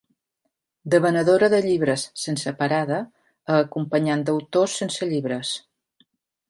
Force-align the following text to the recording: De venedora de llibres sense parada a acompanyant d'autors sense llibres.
De 0.93 0.99
venedora 1.03 1.49
de 1.55 1.59
llibres 1.65 2.05
sense 2.23 2.55
parada 2.63 2.99
a 3.03 3.61
acompanyant 3.67 4.27
d'autors 4.31 4.81
sense 4.83 5.11
llibres. 5.15 5.55